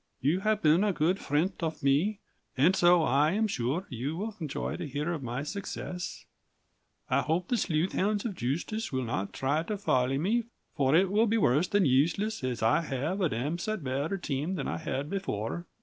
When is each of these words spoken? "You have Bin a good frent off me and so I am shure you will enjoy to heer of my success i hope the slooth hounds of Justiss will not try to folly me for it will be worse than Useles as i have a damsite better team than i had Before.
"You 0.19 0.39
have 0.39 0.63
Bin 0.63 0.83
a 0.83 0.91
good 0.93 1.19
frent 1.19 1.61
off 1.61 1.83
me 1.83 2.21
and 2.57 2.75
so 2.75 3.03
I 3.03 3.33
am 3.33 3.45
shure 3.45 3.85
you 3.91 4.17
will 4.17 4.35
enjoy 4.39 4.75
to 4.77 4.87
heer 4.87 5.13
of 5.13 5.21
my 5.21 5.43
success 5.43 6.25
i 7.07 7.21
hope 7.21 7.49
the 7.49 7.55
slooth 7.55 7.91
hounds 7.93 8.25
of 8.25 8.33
Justiss 8.33 8.91
will 8.91 9.03
not 9.03 9.31
try 9.31 9.61
to 9.61 9.77
folly 9.77 10.17
me 10.17 10.45
for 10.75 10.95
it 10.95 11.11
will 11.11 11.27
be 11.27 11.37
worse 11.37 11.67
than 11.67 11.85
Useles 11.85 12.43
as 12.43 12.63
i 12.63 12.81
have 12.81 13.21
a 13.21 13.29
damsite 13.29 13.83
better 13.83 14.17
team 14.17 14.55
than 14.55 14.67
i 14.67 14.77
had 14.79 15.07
Before. 15.07 15.67